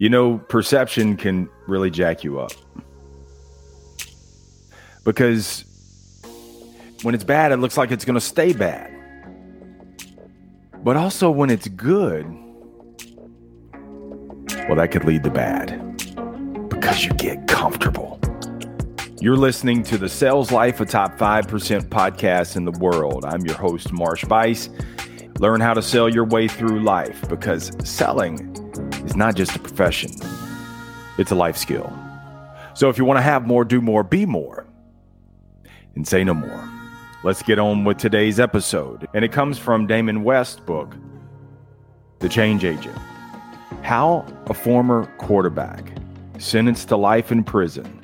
You 0.00 0.08
know, 0.08 0.38
perception 0.38 1.18
can 1.18 1.46
really 1.66 1.90
jack 1.90 2.24
you 2.24 2.40
up. 2.40 2.52
Because 5.04 5.66
when 7.02 7.14
it's 7.14 7.22
bad, 7.22 7.52
it 7.52 7.58
looks 7.58 7.76
like 7.76 7.90
it's 7.90 8.06
going 8.06 8.14
to 8.14 8.20
stay 8.20 8.54
bad. 8.54 8.90
But 10.82 10.96
also 10.96 11.30
when 11.30 11.50
it's 11.50 11.68
good, 11.68 12.24
well, 14.66 14.76
that 14.76 14.88
could 14.90 15.04
lead 15.04 15.22
to 15.24 15.30
bad 15.30 15.78
because 16.70 17.04
you 17.04 17.10
get 17.12 17.46
comfortable. 17.46 18.18
You're 19.20 19.36
listening 19.36 19.82
to 19.82 19.98
the 19.98 20.08
Sales 20.08 20.50
Life, 20.50 20.80
a 20.80 20.86
top 20.86 21.18
5% 21.18 21.90
podcast 21.90 22.56
in 22.56 22.64
the 22.64 22.72
world. 22.78 23.26
I'm 23.26 23.44
your 23.44 23.56
host, 23.56 23.92
Marsh 23.92 24.24
Buice. 24.24 24.70
Learn 25.40 25.60
how 25.60 25.74
to 25.74 25.82
sell 25.82 26.08
your 26.08 26.24
way 26.24 26.48
through 26.48 26.80
life 26.82 27.28
because 27.28 27.70
selling 27.84 28.56
is 29.10 29.16
not 29.16 29.34
just 29.34 29.54
a 29.56 29.58
profession, 29.58 30.12
it's 31.18 31.30
a 31.30 31.34
life 31.34 31.56
skill. 31.56 31.92
So 32.74 32.88
if 32.88 32.96
you 32.96 33.04
want 33.04 33.18
to 33.18 33.22
have 33.22 33.46
more, 33.46 33.64
do 33.64 33.80
more, 33.80 34.02
be 34.02 34.24
more, 34.24 34.66
and 35.94 36.06
say 36.06 36.24
no 36.24 36.32
more. 36.32 36.68
Let's 37.22 37.42
get 37.42 37.58
on 37.58 37.84
with 37.84 37.98
today's 37.98 38.40
episode. 38.40 39.06
And 39.12 39.24
it 39.24 39.32
comes 39.32 39.58
from 39.58 39.86
Damon 39.86 40.22
West's 40.24 40.60
book, 40.60 40.96
The 42.20 42.28
Change 42.28 42.64
Agent 42.64 42.96
How 43.82 44.24
a 44.46 44.54
Former 44.54 45.04
Quarterback 45.18 45.92
Sentenced 46.38 46.88
to 46.88 46.96
Life 46.96 47.30
in 47.30 47.44
Prison 47.44 48.00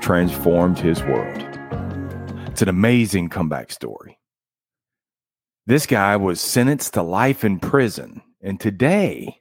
Transformed 0.00 0.78
His 0.78 1.02
World. 1.04 1.46
It's 2.48 2.62
an 2.62 2.68
amazing 2.68 3.28
comeback 3.28 3.70
story. 3.70 4.18
This 5.66 5.86
guy 5.86 6.16
was 6.16 6.40
sentenced 6.40 6.94
to 6.94 7.02
life 7.02 7.44
in 7.44 7.60
prison. 7.60 8.22
And 8.42 8.58
today, 8.58 9.39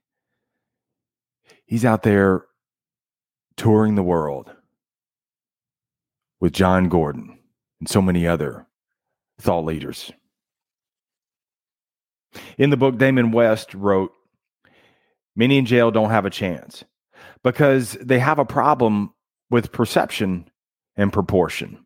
he's 1.70 1.86
out 1.86 2.02
there 2.02 2.46
touring 3.56 3.96
the 3.96 4.04
world 4.04 4.52
with 6.42 6.52
Jon 6.52 6.90
Gordon 6.90 7.38
and 7.80 7.88
so 7.88 8.02
many 8.02 8.28
other 8.28 8.66
thought 9.40 9.66
leaders. 9.66 10.12
In 12.58 12.72
the 12.72 12.78
book, 12.78 12.98
Damon 12.98 13.32
West 13.32 13.74
wrote 13.74 14.12
Many 15.36 15.58
in 15.58 15.66
jail 15.66 15.90
don't 15.90 16.10
have 16.10 16.26
a 16.26 16.30
chance 16.30 16.84
because 17.44 17.94
they 18.02 18.20
have 18.20 18.40
a 18.40 18.46
problem 18.46 19.14
with 19.50 19.72
perception 19.72 20.50
and 20.98 21.14
proportion. 21.14 21.86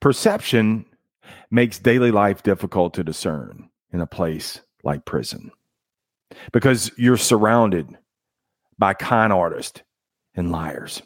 Perception 0.00 0.86
makes 1.50 1.78
daily 1.78 2.10
life 2.10 2.42
difficult 2.42 2.94
to 2.94 3.04
discern 3.04 3.68
in 3.92 4.00
a 4.00 4.06
place 4.06 4.60
like 4.84 5.04
prison 5.04 5.50
because 6.52 6.90
you're 6.96 7.16
surrounded 7.16 7.94
by 8.78 8.94
con 8.94 9.32
artists 9.32 9.82
and 10.34 10.50
liars. 10.50 11.02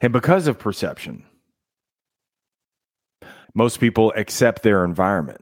And 0.00 0.12
because 0.12 0.46
of 0.46 0.58
perception, 0.58 1.24
most 3.54 3.80
people 3.80 4.12
accept 4.16 4.62
their 4.62 4.84
environment 4.84 5.40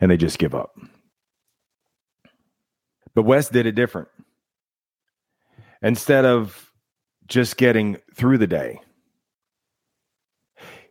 and 0.00 0.10
they 0.10 0.16
just 0.16 0.38
give 0.38 0.54
up. 0.54 0.76
But 3.14 3.22
West 3.22 3.52
did 3.52 3.66
it 3.66 3.72
different. 3.72 4.08
Instead 5.82 6.24
of 6.24 6.72
just 7.26 7.56
getting 7.56 7.98
through 8.14 8.38
the 8.38 8.46
day, 8.46 8.80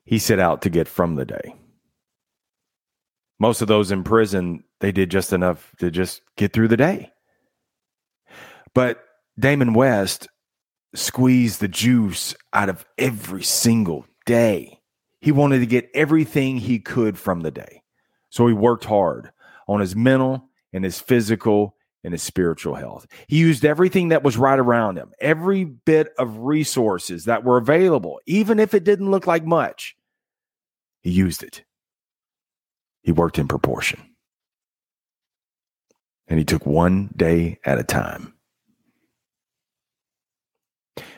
he 0.06 0.20
set 0.20 0.40
out 0.40 0.62
to 0.62 0.70
get 0.70 0.88
from 0.88 1.16
the 1.16 1.26
day. 1.26 1.56
Most 3.40 3.62
of 3.62 3.68
those 3.68 3.92
in 3.92 4.04
prison, 4.04 4.64
they 4.80 4.92
did 4.92 5.10
just 5.10 5.34
enough 5.34 5.74
to 5.80 5.90
just 5.90 6.22
get 6.38 6.54
through 6.54 6.68
the 6.68 6.78
day. 6.78 7.12
But 8.74 9.04
Damon 9.38 9.74
West 9.74 10.28
squeezed 10.96 11.60
the 11.60 11.68
juice 11.68 12.36
out 12.54 12.70
of 12.70 12.86
every 12.98 13.44
single 13.44 14.06
day. 14.26 14.80
He 15.22 15.32
wanted 15.32 15.60
to 15.60 15.66
get 15.66 15.90
everything 15.94 16.58
he 16.58 16.80
could 16.80 17.18
from 17.18 17.42
the 17.42 17.52
day. 17.52 17.84
So 18.30 18.48
he 18.48 18.54
worked 18.54 18.86
hard 18.86 19.32
on 19.68 19.80
his 19.80 19.96
mental 19.96 20.50
and 20.72 20.84
his 20.84 21.00
physical 21.00 21.76
and 22.04 22.14
his 22.14 22.22
spiritual 22.22 22.76
health. 22.76 23.08
He 23.28 23.38
used 23.38 23.64
everything 23.64 24.10
that 24.10 24.24
was 24.24 24.38
right 24.38 24.60
around 24.60 24.98
him, 24.98 25.14
every 25.20 25.64
bit 25.64 26.10
of 26.18 26.40
resources 26.40 27.26
that 27.26 27.44
were 27.44 27.58
available, 27.58 28.20
even 28.26 28.60
if 28.60 28.74
it 28.74 28.84
didn't 28.84 29.12
look 29.12 29.26
like 29.26 29.46
much. 29.46 29.96
He 31.02 31.12
used 31.12 31.44
it. 31.44 31.64
He 33.02 33.12
worked 33.12 33.40
in 33.40 33.48
proportion. 33.48 34.02
And 36.28 36.40
he 36.40 36.46
took 36.46 36.66
one 36.66 37.14
day 37.16 37.60
at 37.64 37.80
a 37.80 37.84
time. 37.84 38.34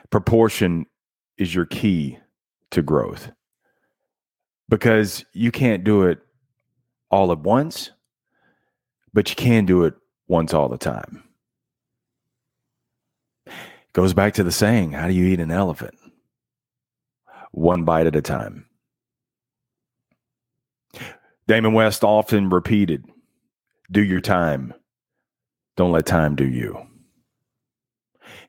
Proportion 0.10 0.86
is 1.38 1.54
your 1.54 1.66
key 1.66 2.18
to 2.72 2.82
growth 2.82 3.32
because 4.70 5.26
you 5.34 5.52
can't 5.52 5.84
do 5.84 6.04
it 6.04 6.20
all 7.10 7.32
at 7.32 7.40
once, 7.40 7.92
but 9.14 9.30
you 9.30 9.36
can 9.36 9.66
do 9.66 9.84
it 9.84 9.94
once 10.28 10.54
all 10.54 10.70
the 10.70 10.78
time. 10.78 11.24
Goes 13.94 14.14
back 14.14 14.34
to 14.34 14.44
the 14.44 14.52
saying 14.52 14.92
how 14.92 15.08
do 15.08 15.14
you 15.14 15.26
eat 15.26 15.40
an 15.40 15.52
elephant? 15.52 15.96
One 17.52 17.86
bite 17.86 18.08
at 18.08 18.16
a 18.16 18.22
time. 18.22 18.68
Damon 21.48 21.74
West 21.74 22.04
often 22.04 22.50
repeated, 22.50 23.06
do 23.92 24.04
your 24.04 24.20
time. 24.20 24.74
Don't 25.78 25.92
let 25.92 26.06
time 26.06 26.36
do 26.36 26.46
you. 26.46 26.78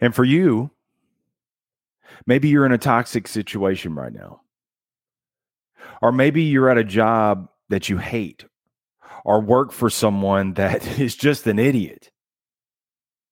And 0.00 0.14
for 0.14 0.24
you, 0.24 0.70
maybe 2.26 2.48
you're 2.48 2.66
in 2.66 2.72
a 2.72 2.78
toxic 2.78 3.28
situation 3.28 3.94
right 3.94 4.12
now. 4.12 4.40
Or 6.00 6.12
maybe 6.12 6.42
you're 6.42 6.70
at 6.70 6.78
a 6.78 6.84
job 6.84 7.48
that 7.68 7.88
you 7.88 7.98
hate 7.98 8.44
or 9.24 9.40
work 9.40 9.72
for 9.72 9.90
someone 9.90 10.54
that 10.54 10.86
is 11.00 11.16
just 11.16 11.46
an 11.46 11.58
idiot. 11.58 12.10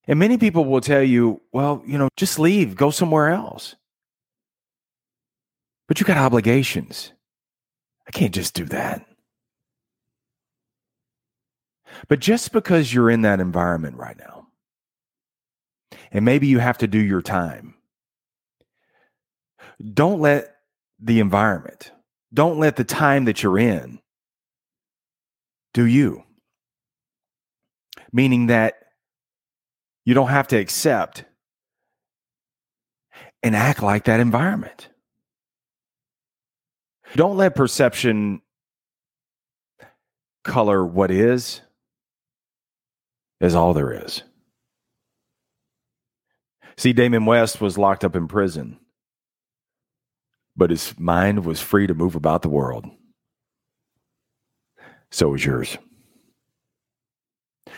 And 0.07 0.19
many 0.19 0.37
people 0.37 0.65
will 0.65 0.81
tell 0.81 1.01
you, 1.01 1.41
well, 1.51 1.81
you 1.85 1.97
know, 1.97 2.09
just 2.15 2.37
leave, 2.37 2.75
go 2.75 2.91
somewhere 2.91 3.29
else. 3.29 3.75
But 5.87 5.99
you 5.99 6.05
got 6.05 6.17
obligations. 6.17 7.11
I 8.07 8.11
can't 8.11 8.33
just 8.33 8.53
do 8.53 8.65
that. 8.65 9.05
But 12.07 12.19
just 12.19 12.51
because 12.51 12.93
you're 12.93 13.09
in 13.09 13.21
that 13.21 13.39
environment 13.39 13.97
right 13.97 14.17
now, 14.17 14.47
and 16.11 16.25
maybe 16.25 16.47
you 16.47 16.59
have 16.59 16.77
to 16.79 16.87
do 16.87 16.99
your 16.99 17.21
time, 17.21 17.75
don't 19.93 20.19
let 20.19 20.55
the 20.99 21.19
environment, 21.19 21.91
don't 22.33 22.59
let 22.59 22.75
the 22.75 22.83
time 22.83 23.25
that 23.25 23.43
you're 23.43 23.59
in 23.59 23.99
do 25.73 25.85
you. 25.85 26.23
Meaning 28.11 28.47
that 28.47 28.75
you 30.05 30.13
don't 30.13 30.29
have 30.29 30.47
to 30.49 30.57
accept 30.57 31.25
and 33.43 33.55
act 33.55 33.83
like 33.83 34.05
that 34.05 34.19
environment. 34.19 34.89
Don't 37.15 37.37
let 37.37 37.55
perception 37.55 38.41
color 40.43 40.85
what 40.85 41.11
is 41.11 41.61
is 43.41 43.55
all 43.55 43.73
there 43.73 43.91
is. 43.91 44.23
See, 46.77 46.93
Damon 46.93 47.25
West 47.25 47.61
was 47.61 47.77
locked 47.77 48.03
up 48.03 48.15
in 48.15 48.27
prison, 48.27 48.79
but 50.55 50.69
his 50.69 50.97
mind 50.99 51.45
was 51.45 51.61
free 51.61 51.87
to 51.87 51.93
move 51.93 52.15
about 52.15 52.41
the 52.41 52.49
world. 52.49 52.85
So 55.11 55.33
is 55.33 55.45
yours. 55.45 55.77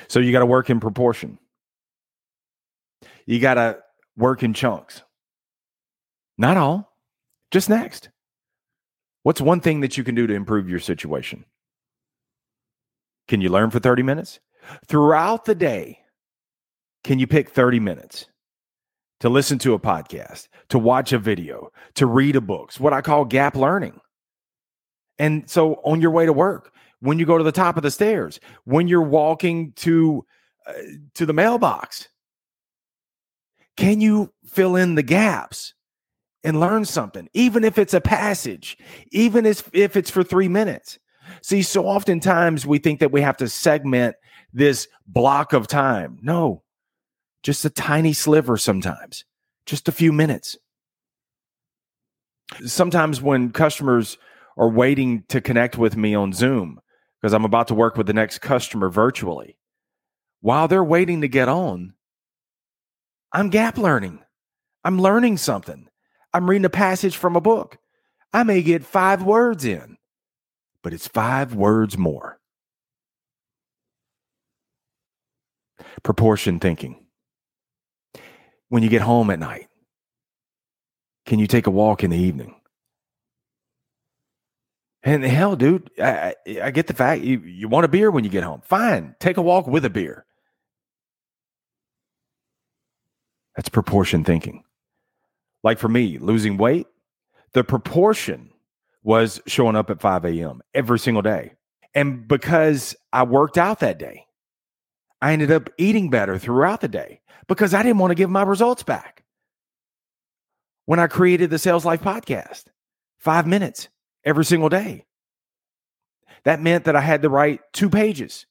So 0.07 0.19
you 0.19 0.31
got 0.31 0.39
to 0.39 0.45
work 0.45 0.69
in 0.69 0.79
proportion. 0.79 1.39
You 3.25 3.39
got 3.39 3.55
to 3.55 3.79
work 4.15 4.43
in 4.43 4.53
chunks. 4.53 5.03
Not 6.37 6.57
all, 6.57 6.95
just 7.51 7.69
next. 7.69 8.09
What's 9.23 9.41
one 9.41 9.59
thing 9.59 9.81
that 9.81 9.97
you 9.97 10.03
can 10.03 10.15
do 10.15 10.27
to 10.27 10.33
improve 10.33 10.69
your 10.69 10.79
situation? 10.79 11.45
Can 13.27 13.41
you 13.41 13.49
learn 13.49 13.71
for 13.71 13.79
30 13.79 14.03
minutes? 14.03 14.39
Throughout 14.87 15.45
the 15.45 15.55
day, 15.55 15.99
can 17.03 17.19
you 17.19 17.27
pick 17.27 17.49
30 17.49 17.79
minutes 17.79 18.27
to 19.19 19.29
listen 19.29 19.57
to 19.59 19.73
a 19.73 19.79
podcast, 19.79 20.47
to 20.69 20.79
watch 20.79 21.13
a 21.13 21.19
video, 21.19 21.71
to 21.95 22.05
read 22.05 22.35
a 22.35 22.41
book? 22.41 22.69
It's 22.69 22.79
what 22.79 22.93
I 22.93 23.01
call 23.01 23.25
gap 23.25 23.55
learning. 23.55 23.99
And 25.19 25.49
so 25.49 25.75
on 25.83 26.01
your 26.01 26.11
way 26.11 26.25
to 26.25 26.33
work, 26.33 26.73
when 26.99 27.19
you 27.19 27.25
go 27.25 27.37
to 27.37 27.43
the 27.43 27.51
top 27.51 27.77
of 27.77 27.83
the 27.83 27.91
stairs, 27.91 28.39
when 28.65 28.87
you're 28.87 29.01
walking 29.01 29.73
to 29.77 30.25
uh, 30.67 30.73
to 31.15 31.25
the 31.25 31.33
mailbox, 31.33 32.07
can 33.77 34.01
you 34.01 34.33
fill 34.45 34.75
in 34.75 34.95
the 34.95 35.03
gaps 35.03 35.73
and 36.43 36.59
learn 36.59 36.83
something, 36.85 37.29
even 37.33 37.63
if 37.63 37.77
it's 37.77 37.93
a 37.93 38.01
passage, 38.01 38.77
even 39.11 39.45
if, 39.45 39.69
if 39.73 39.95
it's 39.95 40.09
for 40.09 40.23
three 40.23 40.47
minutes? 40.47 40.99
See, 41.41 41.61
so 41.61 41.85
oftentimes 41.85 42.65
we 42.65 42.79
think 42.79 42.99
that 42.99 43.11
we 43.11 43.21
have 43.21 43.37
to 43.37 43.47
segment 43.47 44.15
this 44.53 44.87
block 45.05 45.53
of 45.53 45.67
time. 45.67 46.17
No, 46.21 46.63
just 47.43 47.65
a 47.65 47.69
tiny 47.69 48.13
sliver 48.13 48.57
sometimes, 48.57 49.25
just 49.65 49.87
a 49.87 49.91
few 49.91 50.11
minutes. 50.11 50.57
Sometimes 52.65 53.21
when 53.21 53.51
customers 53.51 54.17
are 54.57 54.69
waiting 54.69 55.23
to 55.29 55.41
connect 55.41 55.77
with 55.77 55.95
me 55.95 56.15
on 56.15 56.33
Zoom, 56.33 56.79
because 57.21 57.33
I'm 57.33 57.45
about 57.45 57.67
to 57.69 57.75
work 57.75 57.97
with 57.97 58.07
the 58.07 58.13
next 58.13 58.39
customer 58.39 58.89
virtually, 58.89 59.57
while 60.41 60.67
they're 60.67 60.83
waiting 60.83 61.21
to 61.21 61.27
get 61.27 61.49
on, 61.49 61.93
I'm 63.33 63.49
gap 63.49 63.77
learning. 63.77 64.19
I'm 64.83 65.01
learning 65.01 65.37
something. 65.37 65.89
I'm 66.33 66.49
reading 66.49 66.65
a 66.65 66.69
passage 66.69 67.17
from 67.17 67.35
a 67.35 67.41
book. 67.41 67.77
I 68.33 68.43
may 68.43 68.61
get 68.61 68.85
five 68.85 69.23
words 69.23 69.65
in, 69.65 69.97
but 70.83 70.93
it's 70.93 71.07
five 71.07 71.53
words 71.53 71.97
more. 71.97 72.39
Proportion 76.03 76.59
thinking. 76.59 77.06
When 78.69 78.83
you 78.83 78.89
get 78.89 79.01
home 79.01 79.29
at 79.29 79.39
night, 79.39 79.67
can 81.25 81.39
you 81.39 81.47
take 81.47 81.67
a 81.67 81.71
walk 81.71 82.03
in 82.03 82.11
the 82.11 82.17
evening? 82.17 82.55
And 85.03 85.23
hell, 85.23 85.55
dude, 85.55 85.89
I, 86.01 86.35
I, 86.61 86.71
get 86.71 86.87
the 86.87 86.93
fact 86.93 87.23
you, 87.23 87.39
you 87.39 87.69
want 87.69 87.85
a 87.85 87.87
beer 87.87 88.11
when 88.11 88.25
you 88.25 88.29
get 88.29 88.43
home. 88.43 88.61
Fine, 88.65 89.15
take 89.19 89.37
a 89.37 89.41
walk 89.41 89.65
with 89.65 89.85
a 89.85 89.89
beer. 89.89 90.25
That's 93.55 93.69
proportion 93.69 94.23
thinking. 94.23 94.63
Like 95.63 95.79
for 95.79 95.87
me, 95.87 96.17
losing 96.17 96.57
weight, 96.57 96.87
the 97.53 97.63
proportion 97.63 98.51
was 99.01 99.41
showing 99.47 99.75
up 99.75 99.89
at 99.89 100.01
5 100.01 100.25
a.m. 100.25 100.61
every 100.73 100.99
single 100.99 101.21
day. 101.21 101.53
And 101.95 102.27
because 102.27 102.95
I 103.11 103.23
worked 103.23 103.57
out 103.57 103.79
that 103.79 103.97
day, 103.97 104.26
I 105.21 105.33
ended 105.33 105.51
up 105.51 105.69
eating 105.77 106.09
better 106.09 106.37
throughout 106.37 106.81
the 106.81 106.87
day 106.87 107.21
because 107.47 107.73
I 107.73 107.83
didn't 107.83 107.97
want 107.99 108.11
to 108.11 108.15
give 108.15 108.29
my 108.29 108.43
results 108.43 108.83
back. 108.83 109.23
When 110.85 110.99
I 110.99 111.07
created 111.07 111.49
the 111.49 111.59
Sales 111.59 111.85
Life 111.85 112.01
podcast, 112.01 112.65
five 113.17 113.47
minutes 113.47 113.89
every 114.23 114.45
single 114.45 114.69
day. 114.69 115.05
That 116.45 116.61
meant 116.61 116.85
that 116.85 116.95
I 116.95 117.01
had 117.01 117.23
to 117.23 117.29
write 117.29 117.61
two 117.73 117.89
pages. 117.89 118.45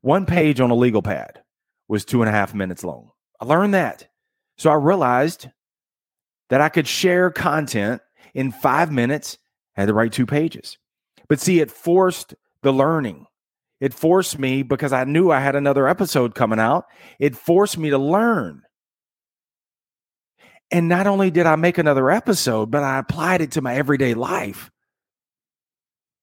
One 0.00 0.26
page 0.26 0.60
on 0.60 0.70
a 0.70 0.74
legal 0.74 1.00
pad 1.00 1.42
was 1.88 2.04
two 2.04 2.22
and 2.22 2.28
a 2.28 2.32
half 2.32 2.54
minutes 2.54 2.84
long. 2.84 3.10
I 3.40 3.44
learned 3.44 3.74
that. 3.74 4.08
So 4.58 4.70
I 4.70 4.74
realized 4.74 5.48
that 6.50 6.60
I 6.60 6.68
could 6.68 6.86
share 6.86 7.30
content 7.30 8.02
in 8.34 8.52
five 8.52 8.90
minutes, 8.90 9.38
I 9.76 9.82
had 9.82 9.86
to 9.86 9.94
write 9.94 10.12
two 10.12 10.26
pages. 10.26 10.78
But 11.28 11.40
see, 11.40 11.60
it 11.60 11.70
forced 11.70 12.34
the 12.62 12.72
learning. 12.72 13.26
It 13.82 13.92
forced 13.92 14.38
me 14.38 14.62
because 14.62 14.92
I 14.92 15.02
knew 15.02 15.30
I 15.30 15.40
had 15.40 15.56
another 15.56 15.88
episode 15.88 16.34
coming 16.36 16.60
out. 16.60 16.84
It 17.18 17.34
forced 17.34 17.76
me 17.76 17.90
to 17.90 17.98
learn. 17.98 18.62
And 20.70 20.88
not 20.88 21.06
only 21.06 21.30
did 21.30 21.46
I 21.46 21.56
make 21.56 21.78
another 21.78 22.10
episode, 22.10 22.70
but 22.70 22.84
I 22.84 22.98
applied 22.98 23.40
it 23.40 23.50
to 23.52 23.60
my 23.60 23.74
everyday 23.74 24.14
life. 24.14 24.70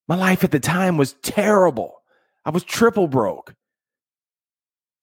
My 0.07 0.15
life 0.15 0.44
at 0.44 0.51
the 0.51 0.59
time 0.59 0.95
was 0.95 1.13
terrible. 1.21 2.01
I 2.45 2.51
was 2.51 2.63
triple 2.63 3.07
broke. 3.07 3.53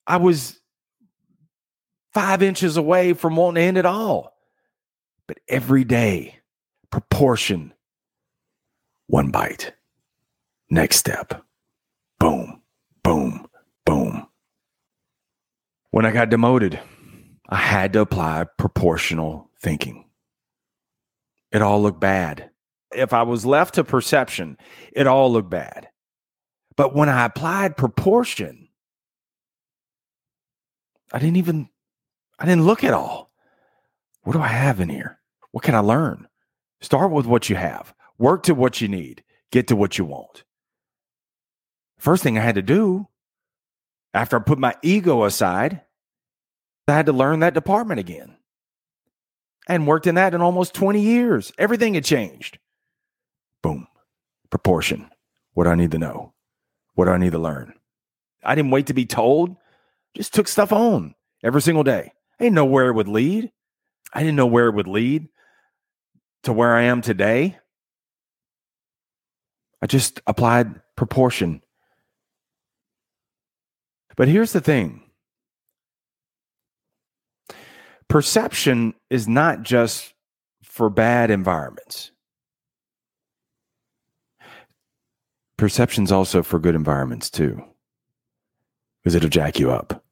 I 0.06 0.16
was 0.16 0.58
five 2.14 2.42
inches 2.42 2.76
away 2.76 3.12
from 3.12 3.36
wanting 3.36 3.56
to 3.56 3.66
end 3.68 3.76
it 3.76 3.86
all 3.86 4.36
but 5.26 5.38
every 5.48 5.84
day, 5.84 6.38
proportion, 6.90 7.72
one 9.06 9.30
bite. 9.30 9.72
Next 10.70 10.96
step, 10.96 11.42
boom, 12.26 12.60
boom, 13.04 13.46
boom. 13.84 14.26
When 15.92 16.04
I 16.04 16.10
got 16.10 16.28
demoted, 16.28 16.80
I 17.48 17.54
had 17.54 17.92
to 17.92 18.00
apply 18.00 18.46
proportional 18.58 19.48
thinking. 19.60 20.06
It 21.52 21.62
all 21.62 21.80
looked 21.80 22.00
bad. 22.00 22.50
If 22.92 23.12
I 23.12 23.22
was 23.22 23.46
left 23.46 23.76
to 23.76 23.84
perception, 23.84 24.58
it 24.92 25.06
all 25.06 25.32
looked 25.32 25.50
bad. 25.50 25.88
But 26.76 26.96
when 26.96 27.08
I 27.08 27.26
applied 27.26 27.76
proportion, 27.76 28.70
I 31.12 31.20
didn't 31.20 31.36
even 31.36 31.68
I 32.40 32.44
didn't 32.44 32.66
look 32.66 32.82
at 32.82 32.92
all. 32.92 33.30
What 34.22 34.32
do 34.32 34.40
I 34.40 34.48
have 34.48 34.80
in 34.80 34.88
here? 34.88 35.20
What 35.52 35.62
can 35.62 35.76
I 35.76 35.78
learn? 35.78 36.26
Start 36.80 37.12
with 37.12 37.26
what 37.26 37.48
you 37.48 37.54
have, 37.54 37.94
work 38.18 38.42
to 38.44 38.54
what 38.54 38.80
you 38.80 38.88
need, 38.88 39.22
get 39.52 39.68
to 39.68 39.76
what 39.76 39.96
you 39.96 40.04
want. 40.04 40.42
First 41.98 42.22
thing 42.22 42.38
I 42.38 42.42
had 42.42 42.56
to 42.56 42.62
do 42.62 43.08
after 44.14 44.36
I 44.36 44.40
put 44.40 44.58
my 44.58 44.74
ego 44.82 45.24
aside, 45.24 45.82
I 46.88 46.92
had 46.92 47.06
to 47.06 47.12
learn 47.12 47.40
that 47.40 47.54
department 47.54 48.00
again. 48.00 48.36
and 49.68 49.86
worked 49.86 50.06
in 50.06 50.14
that 50.14 50.32
in 50.34 50.40
almost 50.40 50.74
20 50.74 51.00
years. 51.00 51.52
Everything 51.58 51.94
had 51.94 52.04
changed. 52.04 52.58
Boom. 53.62 53.88
Proportion. 54.50 55.10
What 55.54 55.64
do 55.64 55.70
I 55.70 55.74
need 55.74 55.90
to 55.90 55.98
know? 55.98 56.34
What 56.94 57.06
do 57.06 57.10
I 57.10 57.18
need 57.18 57.32
to 57.32 57.38
learn? 57.38 57.74
I 58.44 58.54
didn't 58.54 58.70
wait 58.70 58.86
to 58.86 58.94
be 58.94 59.06
told, 59.06 59.56
just 60.14 60.32
took 60.32 60.46
stuff 60.46 60.72
on 60.72 61.14
every 61.42 61.60
single 61.62 61.82
day. 61.82 62.12
I 62.38 62.44
didn't 62.44 62.54
know 62.54 62.64
where 62.64 62.88
it 62.88 62.92
would 62.94 63.08
lead. 63.08 63.50
I 64.12 64.20
didn't 64.20 64.36
know 64.36 64.46
where 64.46 64.68
it 64.68 64.74
would 64.76 64.86
lead 64.86 65.28
to 66.44 66.52
where 66.52 66.76
I 66.76 66.82
am 66.82 67.02
today. 67.02 67.58
I 69.82 69.86
just 69.86 70.20
applied 70.28 70.80
proportion. 70.96 71.60
But 74.16 74.28
here's 74.28 74.52
the 74.52 74.60
thing 74.60 75.02
perception 78.08 78.94
is 79.10 79.28
not 79.28 79.62
just 79.62 80.14
for 80.62 80.88
bad 80.90 81.30
environments, 81.30 82.12
perception's 85.58 86.10
also 86.10 86.42
for 86.42 86.58
good 86.58 86.74
environments 86.74 87.30
too, 87.30 87.62
because 89.02 89.14
it'll 89.14 89.28
jack 89.28 89.58
you 89.58 89.70
up, 89.70 90.04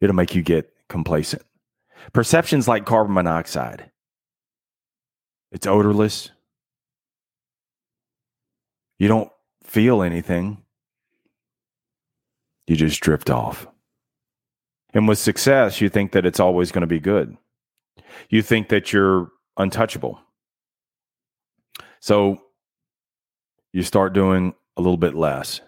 it'll 0.00 0.16
make 0.16 0.34
you 0.34 0.42
get 0.42 0.72
complacent. 0.88 1.42
Perception's 2.12 2.68
like 2.68 2.84
carbon 2.84 3.14
monoxide. 3.14 3.90
It's 5.52 5.66
odorless. 5.66 6.30
You 8.98 9.08
don't 9.08 9.30
feel 9.62 10.02
anything. 10.02 10.62
You 12.66 12.76
just 12.76 13.00
drift 13.00 13.30
off. 13.30 13.66
And 14.92 15.06
with 15.06 15.18
success, 15.18 15.80
you 15.80 15.88
think 15.88 16.12
that 16.12 16.26
it's 16.26 16.40
always 16.40 16.72
going 16.72 16.80
to 16.82 16.86
be 16.86 17.00
good. 17.00 17.36
You 18.30 18.42
think 18.42 18.68
that 18.70 18.92
you're 18.92 19.30
untouchable. 19.56 20.20
So 22.00 22.40
you 23.72 23.82
start 23.82 24.14
doing 24.14 24.54
a 24.76 24.80
little 24.80 24.96
bit 24.96 25.14
less. 25.14 25.60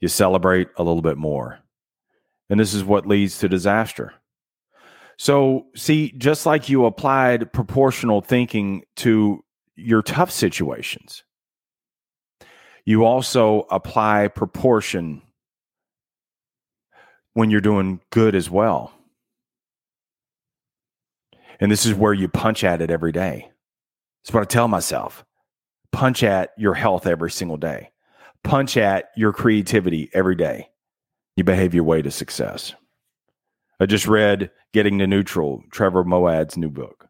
You 0.00 0.08
celebrate 0.08 0.68
a 0.76 0.82
little 0.82 1.02
bit 1.02 1.16
more. 1.16 1.60
And 2.50 2.60
this 2.60 2.74
is 2.74 2.84
what 2.84 3.06
leads 3.06 3.38
to 3.38 3.48
disaster. 3.48 4.12
So, 5.18 5.66
see, 5.74 6.12
just 6.18 6.44
like 6.44 6.68
you 6.68 6.84
applied 6.84 7.52
proportional 7.52 8.20
thinking 8.20 8.82
to 8.96 9.42
your 9.74 10.02
tough 10.02 10.30
situations, 10.30 11.24
you 12.84 13.04
also 13.04 13.66
apply 13.70 14.28
proportion 14.28 15.22
when 17.36 17.50
you're 17.50 17.60
doing 17.60 18.00
good 18.08 18.34
as 18.34 18.48
well. 18.48 18.90
And 21.60 21.70
this 21.70 21.84
is 21.84 21.92
where 21.92 22.14
you 22.14 22.28
punch 22.28 22.64
at 22.64 22.80
it 22.80 22.90
every 22.90 23.12
day. 23.12 23.50
That's 24.24 24.32
what 24.32 24.40
I 24.40 24.46
tell 24.46 24.68
myself. 24.68 25.22
Punch 25.92 26.22
at 26.22 26.52
your 26.56 26.72
health 26.72 27.06
every 27.06 27.30
single 27.30 27.58
day. 27.58 27.90
Punch 28.42 28.78
at 28.78 29.10
your 29.18 29.34
creativity 29.34 30.08
every 30.14 30.34
day. 30.34 30.70
You 31.36 31.44
behave 31.44 31.74
your 31.74 31.84
way 31.84 32.00
to 32.00 32.10
success. 32.10 32.72
I 33.80 33.84
just 33.84 34.06
read 34.06 34.50
Getting 34.72 34.98
to 35.00 35.06
Neutral, 35.06 35.62
Trevor 35.70 36.04
Moawad's 36.04 36.56
new 36.56 36.70
book. 36.70 37.06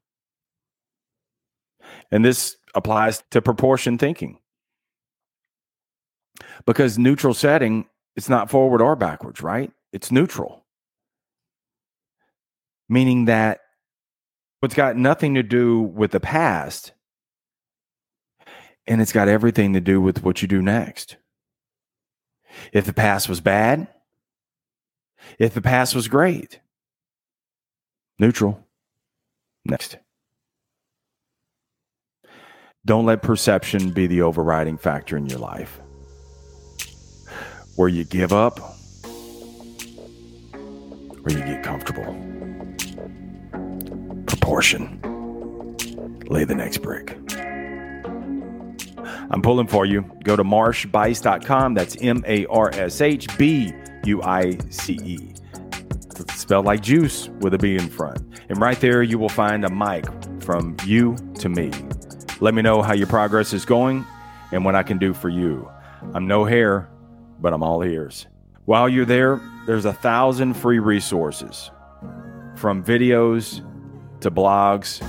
And 2.11 2.25
this 2.25 2.57
applies 2.75 3.23
to 3.31 3.41
proportion 3.41 3.97
thinking. 3.97 4.41
Because 6.65 6.99
neutral 6.99 7.33
setting, 7.33 7.87
it's 8.17 8.29
not 8.29 8.51
forward 8.51 8.83
or 8.83 8.97
backwards, 8.97 9.41
right? 9.41 9.71
It's 9.97 10.13
neutral. 10.13 10.67
Meaning 12.87 13.25
that 13.25 13.61
it's 14.61 14.75
got 14.75 14.95
nothing 14.95 15.37
to 15.37 15.43
do 15.43 15.81
with 15.81 16.11
the 16.11 16.21
past 16.21 16.93
and 18.87 19.01
it's 19.01 19.13
got 19.13 19.27
everything 19.29 19.73
to 19.73 19.81
do 19.81 19.99
with 19.99 20.23
what 20.23 20.43
you 20.43 20.49
do 20.49 20.61
next. 20.61 21.17
If 22.75 22.85
the 22.85 22.93
past 22.93 23.27
was 23.27 23.41
bad, 23.41 23.89
if 25.39 25.55
the 25.55 25.63
past 25.63 25.95
was 25.95 26.09
great, 26.09 26.61
neutral. 28.19 28.67
Next. 29.65 29.97
Don't 32.85 33.07
let 33.07 33.23
perception 33.23 33.93
be 33.93 34.07
the 34.07 34.21
overriding 34.21 34.77
factor 34.77 35.17
in 35.17 35.25
your 35.25 35.39
life. 35.39 35.81
where 37.77 37.89
you 37.89 38.05
give 38.05 38.35
up 38.35 38.77
or 41.27 41.33
you 41.33 41.39
get 41.41 41.63
comfortable. 41.63 42.05
Proportion. 44.27 45.01
Lay 46.29 46.45
the 46.45 46.55
next 46.55 46.79
brick. 46.79 47.19
I'm 49.31 49.43
pulling 49.43 49.67
for 49.67 49.85
you. 49.85 50.03
Go 50.23 50.37
to 50.37 50.45
marshbuice.com. 50.45 51.75
That's 51.75 51.97
M 52.01 52.25
A 52.27 52.47
R 52.47 52.71
S 52.75 53.01
H 53.01 53.27
B 53.37 53.73
U 54.05 54.23
I 54.23 54.57
C 54.71 54.99
E. 55.03 55.33
Spelled 56.35 56.65
like 56.65 56.81
juice 56.81 57.29
with 57.41 57.55
a 57.55 57.59
B 57.59 57.75
in 57.75 57.89
front. 57.89 58.23
And 58.49 58.61
right 58.61 58.81
there, 58.81 59.03
you 59.03 59.19
will 59.19 59.29
find 59.29 59.65
a 59.65 59.71
mic 59.71 60.07
from 60.41 60.77
you 60.85 61.17
to 61.41 61.49
me. 61.49 61.73
Let 62.41 62.55
me 62.55 62.63
know 62.63 62.83
how 62.83 62.93
your 62.93 63.09
progress 63.09 63.53
is 63.53 63.65
going 63.65 64.05
and 64.53 64.65
what 64.65 64.77
I 64.77 64.85
can 64.85 64.99
do 64.99 65.13
for 65.13 65.29
you. 65.29 65.69
I'm 66.15 66.29
no 66.29 66.45
hair, 66.45 66.89
but 67.41 67.53
I'm 67.53 67.63
all 67.63 67.83
ears. 67.83 68.27
While 68.67 68.89
you're 68.89 69.05
there, 69.05 69.41
there's 69.67 69.85
a 69.85 69.93
thousand 69.93 70.55
free 70.55 70.81
resources 70.81 71.71
from 72.57 72.83
videos 72.83 73.63
to 74.21 74.31
blogs 74.31 75.01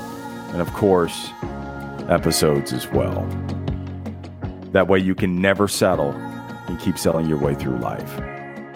and, 0.52 0.62
of 0.62 0.72
course, 0.74 1.32
episodes 2.08 2.72
as 2.72 2.88
well. 2.90 3.28
That 4.74 4.88
way 4.88 5.00
you 5.00 5.16
can 5.16 5.42
never 5.42 5.68
settle 5.68 6.12
and 6.12 6.80
keep 6.80 7.00
selling 7.00 7.28
your 7.28 7.40
way 7.40 7.56
through 7.56 7.80
life. 7.80 8.20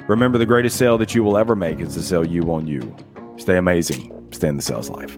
Remember, 0.10 0.40
the 0.40 0.48
greatest 0.48 0.78
sale 0.78 0.98
that 0.98 1.14
you 1.14 1.24
will 1.24 1.38
ever 1.38 1.56
make 1.56 1.80
is 1.80 1.94
the 1.94 2.02
sale 2.02 2.26
you 2.26 2.52
on 2.52 2.66
you. 2.66 2.96
Stay 3.38 3.58
amazing. 3.58 4.30
Stay 4.32 4.48
in 4.48 4.56
the 4.56 4.64
sales 4.64 4.90
life. 4.90 5.16